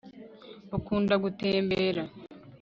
ukunda 0.77 1.13
gutembera 1.23 2.01